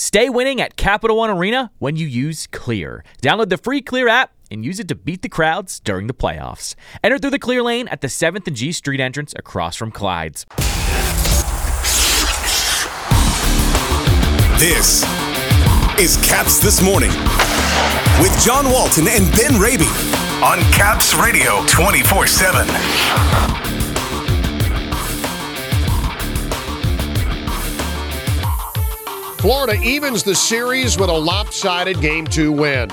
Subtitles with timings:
[0.00, 3.04] Stay winning at Capital One Arena when you use Clear.
[3.20, 6.74] Download the free Clear app and use it to beat the crowds during the playoffs.
[7.04, 10.46] Enter through the Clear lane at the 7th and G Street entrance across from Clyde's.
[14.58, 15.04] This
[16.00, 17.10] is Caps This Morning
[18.22, 19.84] with John Walton and Ben Raby
[20.42, 23.79] on Caps Radio 24 7.
[29.40, 32.90] Florida evens the series with a lopsided Game 2 win.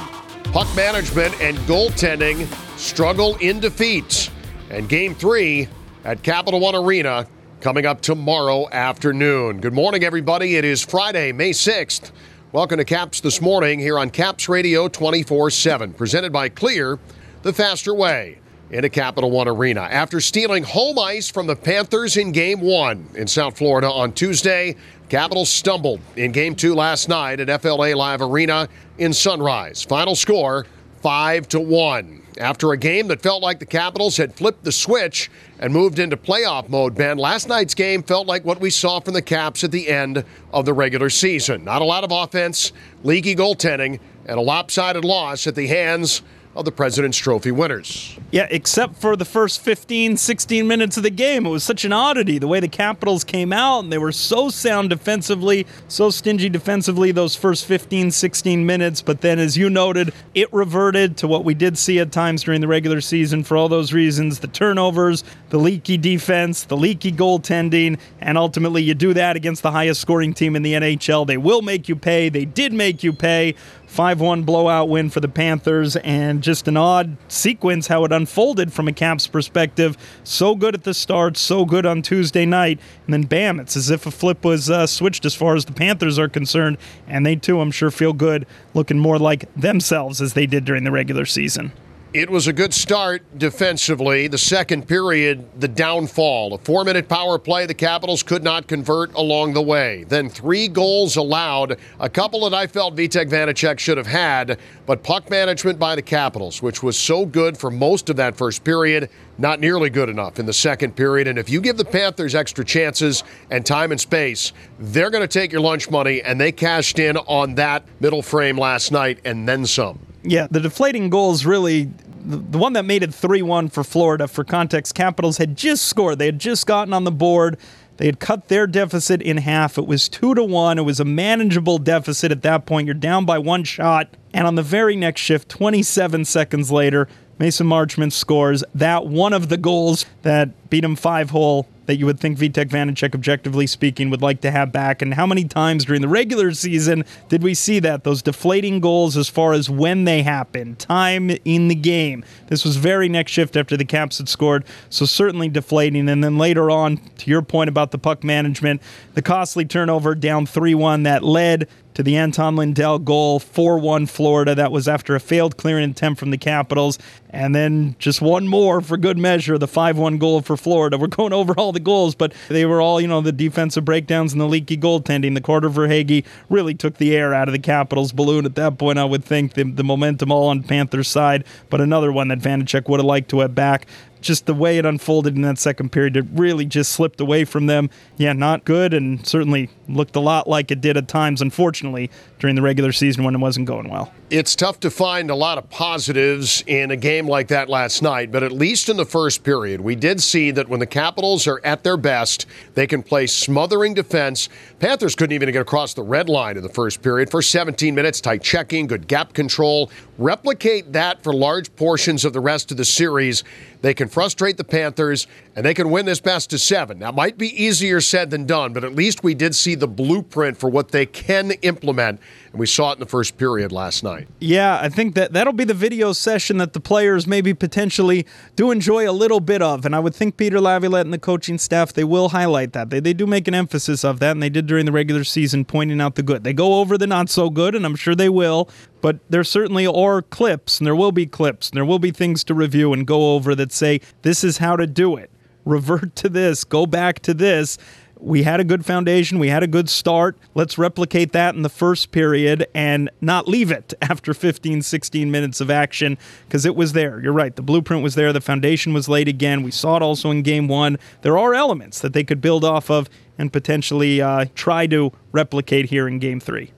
[0.54, 2.48] Puck management and goaltending
[2.80, 4.30] struggle in defeat.
[4.70, 5.68] And Game 3
[6.06, 7.28] at Capital One Arena
[7.60, 9.60] coming up tomorrow afternoon.
[9.60, 10.56] Good morning, everybody.
[10.56, 12.12] It is Friday, May 6th.
[12.54, 16.98] Welcome to Caps This Morning here on Caps Radio 24 7, presented by Clear,
[17.42, 19.82] the faster way into Capital One Arena.
[19.82, 24.76] After stealing home ice from the Panthers in Game 1 in South Florida on Tuesday,
[25.10, 28.68] Capitals stumbled in Game 2 last night at FLA Live Arena
[28.98, 29.84] in Sunrise.
[29.84, 30.66] Final score
[31.02, 32.22] 5 to 1.
[32.40, 36.18] After a game that felt like the Capitals had flipped the switch and moved into
[36.18, 39.72] playoff mode, Ben, last night's game felt like what we saw from the Caps at
[39.72, 41.64] the end of the regular season.
[41.64, 46.22] Not a lot of offense, leaky goaltending, and a lopsided loss at the hands
[46.58, 48.18] of the President's Trophy winners.
[48.32, 51.46] Yeah, except for the first 15, 16 minutes of the game.
[51.46, 54.50] It was such an oddity the way the Capitals came out and they were so
[54.50, 59.04] sound defensively, so stingy defensively those first 15, 16 minutes.
[59.04, 62.62] But then, as you noted, it reverted to what we did see at times during
[62.62, 68.00] the regular season for all those reasons the turnovers, the leaky defense, the leaky goaltending,
[68.20, 71.28] and ultimately you do that against the highest scoring team in the NHL.
[71.28, 72.30] They will make you pay.
[72.30, 73.54] They did make you pay.
[73.88, 78.72] 5 1 blowout win for the Panthers, and just an odd sequence how it unfolded
[78.72, 79.98] from a Caps perspective.
[80.24, 83.90] So good at the start, so good on Tuesday night, and then bam, it's as
[83.90, 86.78] if a flip was uh, switched as far as the Panthers are concerned,
[87.08, 90.84] and they too, I'm sure, feel good, looking more like themselves as they did during
[90.84, 91.72] the regular season.
[92.14, 94.28] It was a good start defensively.
[94.28, 96.54] The second period, the downfall.
[96.54, 100.06] A four minute power play, the Capitals could not convert along the way.
[100.06, 105.04] Then three goals allowed, a couple that I felt Vitek Vanecek should have had, but
[105.04, 109.10] puck management by the Capitals, which was so good for most of that first period,
[109.38, 111.28] not nearly good enough in the second period.
[111.28, 115.28] And if you give the Panthers extra chances and time and space, they're going to
[115.28, 119.46] take your lunch money, and they cashed in on that middle frame last night and
[119.46, 120.00] then some.
[120.24, 121.90] Yeah, the deflating goals really
[122.28, 126.20] the one that made it 3 1 for Florida, for context, Capitals had just scored.
[126.20, 127.58] They had just gotten on the board.
[127.98, 129.78] They had cut their deficit in half.
[129.78, 130.78] It was 2 to 1.
[130.78, 132.86] It was a manageable deficit at that point.
[132.86, 134.10] You're down by one shot.
[134.34, 137.08] And on the very next shift, 27 seconds later,
[137.40, 142.06] Mason Marchment scores that one of the goals that beat him five hole that you
[142.06, 145.02] would think Vitek Vanecek, objectively speaking, would like to have back.
[145.02, 148.04] And how many times during the regular season did we see that?
[148.04, 152.24] Those deflating goals as far as when they happen, time in the game.
[152.48, 156.10] This was very next shift after the Caps had scored, so certainly deflating.
[156.10, 158.82] And then later on, to your point about the puck management,
[159.14, 161.68] the costly turnover down 3 1 that led
[161.98, 164.54] to the Anton Lundell goal, 4 1 Florida.
[164.54, 167.00] That was after a failed clearing attempt from the Capitals.
[167.32, 170.98] And then just one more for good measure, the 5 1 goal for Florida.
[170.98, 174.34] We're going over all the goals, but they were all, you know, the defensive breakdowns
[174.34, 175.34] and the leaky goaltending.
[175.34, 178.78] The quarter for Verhaeghe really took the air out of the Capitals' balloon at that
[178.78, 179.54] point, I would think.
[179.54, 183.30] The, the momentum all on Panthers' side, but another one that Vanecek would have liked
[183.30, 183.88] to have back
[184.22, 187.68] just the way it unfolded in that second period, it really just slipped away from
[187.68, 187.90] them.
[188.18, 192.56] Yeah, not good, and certainly looked a lot like it did at times, unfortunately, during
[192.56, 194.12] the regular season when it wasn't going well.
[194.30, 198.32] It's tough to find a lot of positives in a game like that last night,
[198.32, 201.62] but at least in the first period, we did see that when the Capitals are
[201.64, 204.50] at their best, they can play smothering defense.
[204.80, 208.20] Panthers couldn't even get across the red line in the first period for 17 minutes,
[208.20, 209.90] tight checking, good gap control.
[210.18, 213.44] Replicate that for large portions of the rest of the series.
[213.82, 217.00] They can frustrate the Panthers and they can win this best of seven.
[217.00, 220.58] Now, might be easier said than done, but at least we did see the blueprint
[220.58, 222.20] for what they can implement.
[222.52, 224.28] And we saw it in the first period last night.
[224.40, 228.26] Yeah, I think that that'll be the video session that the players maybe potentially
[228.56, 229.86] do enjoy a little bit of.
[229.86, 232.90] And I would think Peter Laviolette and the coaching staff, they will highlight that.
[232.90, 235.66] They, they do make an emphasis of that, and they did during the regular season,
[235.66, 236.44] pointing out the good.
[236.44, 238.70] They go over the not so good, and I'm sure they will.
[239.02, 242.44] But there certainly are clips, and there will be clips, and there will be things
[242.46, 245.30] to review and go over that say, this is how to do it.
[245.66, 247.78] Revert to this, go back to this
[248.20, 250.38] we had a good foundation, we had a good start.
[250.56, 255.62] Let's replicate that in the first period and not leave it after 15, 16 minutes
[255.62, 256.18] of action
[256.48, 257.20] because it was there.
[257.22, 257.56] You're right.
[257.56, 259.64] The blueprint was there, the foundation was laid again.
[259.64, 260.98] We saw it also in game one.
[261.22, 265.90] There are elements that they could build off of and potentially uh, try to replicate
[265.90, 266.72] here in game three.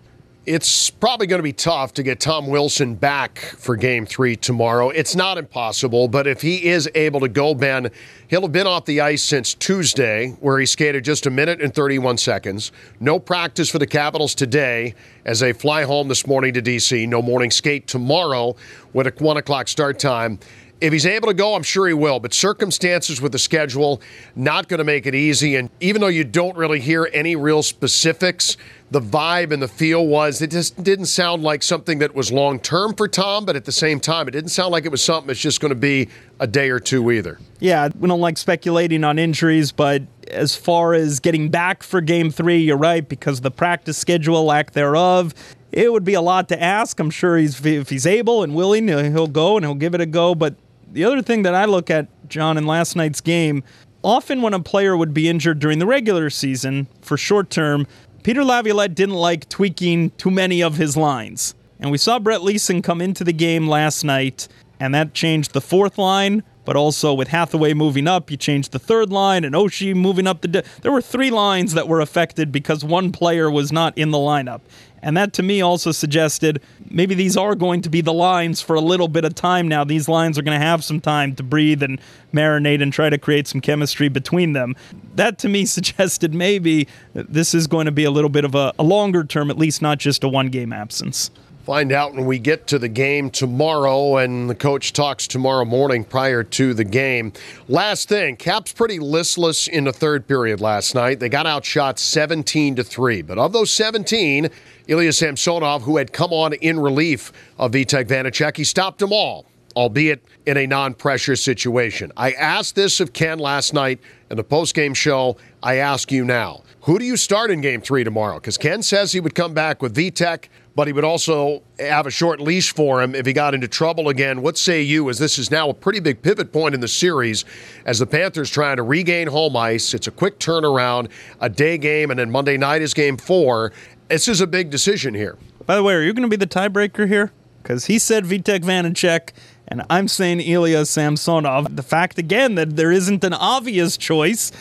[0.50, 4.90] It's probably going to be tough to get Tom Wilson back for game three tomorrow.
[4.90, 7.92] It's not impossible, but if he is able to go, Ben,
[8.30, 11.72] he'll have been off the ice since Tuesday, where he skated just a minute and
[11.72, 12.72] 31 seconds.
[13.00, 17.06] No practice for the Capitals today as they fly home this morning to D.C.
[17.06, 18.56] No morning skate tomorrow
[18.92, 20.40] with a 1 o'clock start time.
[20.82, 22.20] If he's able to go, I'm sure he will.
[22.20, 24.02] But circumstances with the schedule
[24.36, 25.58] not going to make it easy.
[25.58, 28.56] And even though you don't really hear any real specifics,
[28.92, 32.60] the vibe and the feel was it just didn't sound like something that was long
[32.60, 33.46] term for Tom.
[33.46, 35.70] But at the same time, it didn't sound like it was something that's just going
[35.70, 36.08] to be
[36.40, 37.40] a day or two either.
[37.60, 42.32] Yeah, we don't like speculating on injuries, but as far as getting back for game
[42.32, 45.34] three, you're right, because the practice schedule, lack thereof,
[45.72, 47.00] it would be a lot to ask.
[47.00, 50.06] I'm sure he's if he's able and willing, he'll go and he'll give it a
[50.06, 50.34] go.
[50.34, 50.56] But
[50.92, 53.64] the other thing that I look at, John, in last night's game,
[54.04, 57.88] often when a player would be injured during the regular season for short term,
[58.24, 61.56] Peter Laviolette didn't like tweaking too many of his lines.
[61.80, 64.48] And we saw Brett Leason come into the game last night,
[64.80, 66.44] and that changed the fourth line.
[66.70, 70.42] But also with Hathaway moving up, you changed the third line, and Oshie moving up
[70.42, 70.48] the.
[70.48, 74.20] De- there were three lines that were affected because one player was not in the
[74.20, 74.62] lineup.
[75.02, 76.62] And that to me also suggested
[76.92, 79.84] maybe these are going to be the lines for a little bit of time now.
[79.84, 82.00] These lines are going to have some time to breathe and
[82.32, 84.76] marinate and try to create some chemistry between them.
[85.16, 88.76] That to me suggested maybe this is going to be a little bit of a,
[88.78, 91.32] a longer term, at least not just a one game absence.
[91.70, 96.04] Find out when we get to the game tomorrow, and the coach talks tomorrow morning
[96.04, 97.32] prior to the game.
[97.68, 101.20] Last thing, Caps pretty listless in the third period last night.
[101.20, 103.22] They got outshot 17 to 3.
[103.22, 104.50] But of those 17,
[104.88, 109.46] Ilya Samsonov, who had come on in relief of Vitek Vanecek, he stopped them all,
[109.76, 112.12] albeit in a non pressure situation.
[112.18, 114.00] I asked this of Ken last night
[114.30, 115.38] in the post-game show.
[115.62, 116.64] I ask you now.
[116.84, 118.36] Who do you start in game three tomorrow?
[118.36, 120.46] Because Ken says he would come back with Vitek,
[120.76, 124.08] but he would also have a short leash for him if he got into trouble
[124.08, 124.42] again.
[124.42, 127.44] What say you, as this is now a pretty big pivot point in the series
[127.86, 129.94] as the Panthers trying to regain home ice?
[129.94, 131.10] It's a quick turnaround,
[131.42, 133.74] a day game, and then Monday night is game four.
[134.08, 135.38] This is a big decision here.
[135.66, 137.34] By the way, are you going to be the tiebreaker here?
[137.62, 139.34] Because he said Vitek Vanecek,
[139.70, 141.76] and I'm saying Ilya Samsonov.
[141.76, 144.52] The fact, again, that there isn't an obvious choice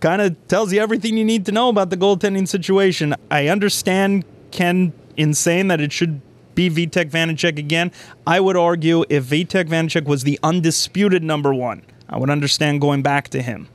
[0.00, 3.14] kind of tells you everything you need to know about the goaltending situation.
[3.30, 6.20] I understand Ken in saying that it should
[6.54, 7.92] be Vitek Vanecek again.
[8.26, 13.02] I would argue if Vitek Vanecek was the undisputed number one, I would understand going
[13.02, 13.68] back to him.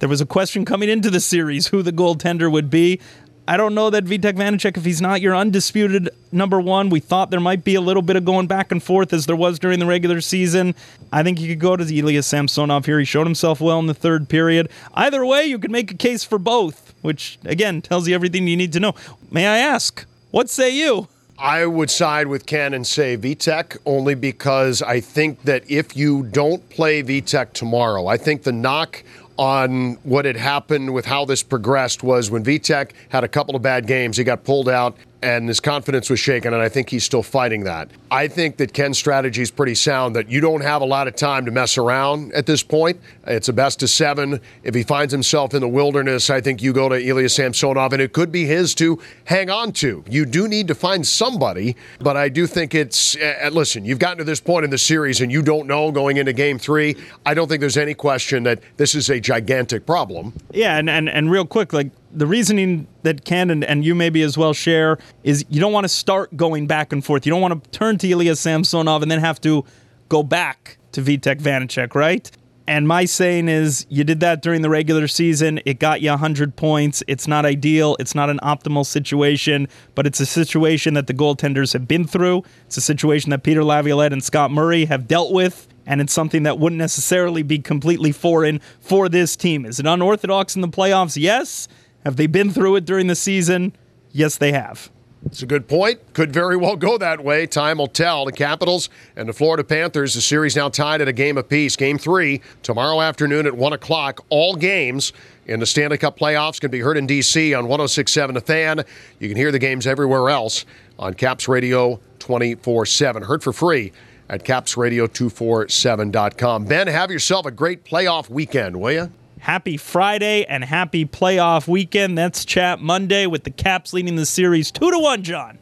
[0.00, 3.00] There was a question coming into the series who the goaltender would be.
[3.46, 7.30] I don't know that Vitek Vanecek, if he's not your undisputed number one, we thought
[7.30, 9.80] there might be a little bit of going back and forth as there was during
[9.80, 10.74] the regular season.
[11.12, 12.98] I think you could go to Ilya Samsonov here.
[12.98, 14.70] He showed himself well in the third period.
[14.94, 18.56] Either way, you could make a case for both, which again tells you everything you
[18.56, 18.94] need to know.
[19.30, 21.08] May I ask, what say you?
[21.38, 26.22] I would side with Ken and say Vitek only because I think that if you
[26.22, 29.02] don't play Vitek tomorrow, I think the knock
[29.36, 33.62] on what had happened with how this progressed was when Vitek had a couple of
[33.62, 37.02] bad games, he got pulled out and his confidence was shaken, and I think he's
[37.02, 37.88] still fighting that.
[38.10, 41.16] I think that Ken's strategy is pretty sound, that you don't have a lot of
[41.16, 43.00] time to mess around at this point.
[43.26, 44.40] It's a best of seven.
[44.62, 48.02] If he finds himself in the wilderness, I think you go to Ilya Samsonov, and
[48.02, 50.04] it could be his to hang on to.
[50.08, 54.18] You do need to find somebody, but I do think it's, uh, listen, you've gotten
[54.18, 56.96] to this point in the series and you don't know going into game three.
[57.24, 60.34] I don't think there's any question that this is a gigantic problem.
[60.52, 64.22] Yeah, and, and, and real quick, like the reasoning that Ken and, and you maybe
[64.22, 67.26] as well share is you don't want to start going back and forth.
[67.26, 69.64] You don't want to turn to Ilya Samsonov and then have to
[70.08, 72.30] go back to Vitek Vanecek, right?
[72.66, 75.60] And my saying is, you did that during the regular season.
[75.66, 77.02] It got you 100 points.
[77.06, 77.94] It's not ideal.
[78.00, 82.42] It's not an optimal situation, but it's a situation that the goaltenders have been through.
[82.64, 86.44] It's a situation that Peter Laviolette and Scott Murray have dealt with, and it's something
[86.44, 89.66] that wouldn't necessarily be completely foreign for this team.
[89.66, 91.20] Is it unorthodox in the playoffs?
[91.20, 91.68] Yes.
[92.04, 93.74] Have they been through it during the season?
[94.12, 94.90] Yes, they have.
[95.26, 96.00] It's a good point.
[96.12, 97.46] Could very well go that way.
[97.46, 98.26] Time will tell.
[98.26, 101.76] The Capitals and the Florida Panthers, the series now tied at a game apiece.
[101.76, 104.22] Game three, tomorrow afternoon at 1 o'clock.
[104.28, 105.14] All games
[105.46, 107.54] in the Stanley Cup playoffs can be heard in D.C.
[107.54, 108.84] on 1067 The Fan.
[109.18, 110.66] You can hear the games everywhere else
[110.98, 113.22] on Caps Radio 24 7.
[113.22, 113.92] Heard for free
[114.28, 116.66] at capsradio247.com.
[116.66, 119.10] Ben, have yourself a great playoff weekend, will you?
[119.44, 122.16] Happy Friday and happy playoff weekend.
[122.16, 125.58] That's Chat Monday with the Caps leading the series 2 to 1, John.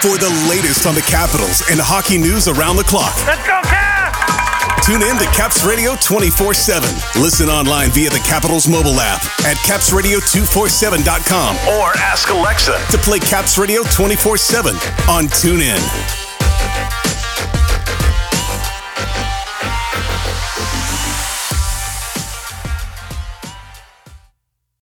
[0.00, 3.14] For the latest on the Capitals and hockey news around the clock.
[3.26, 4.86] Let's go, Caps!
[4.86, 6.88] Tune in to Caps Radio 24 7.
[7.20, 13.58] Listen online via the Capitals mobile app at capsradio247.com or ask Alexa to play Caps
[13.58, 14.74] Radio 24 7
[15.10, 16.25] on TuneIn.